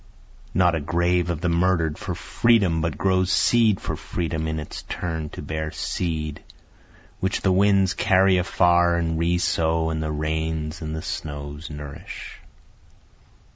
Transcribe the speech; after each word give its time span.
Not 0.55 0.73
a 0.73 0.79
grave 0.81 1.29
of 1.29 1.41
the 1.41 1.49
murder'd 1.49 1.95
for 1.95 2.15
freedom 2.15 2.81
but 2.81 2.97
grows 2.97 3.31
seed 3.31 3.79
for 3.79 3.95
freedom, 3.95 4.47
in 4.47 4.59
its 4.59 4.81
turn 4.89 5.29
to 5.29 5.43
bear 5.43 5.69
seed, 5.69 6.43
Which 7.19 7.41
the 7.41 7.51
winds 7.51 7.93
carry 7.93 8.37
afar 8.39 8.95
and 8.95 9.19
re 9.19 9.37
sow, 9.37 9.91
and 9.91 10.01
the 10.01 10.11
rains 10.11 10.81
and 10.81 10.95
the 10.95 11.03
snows 11.03 11.69
nourish. 11.69 12.39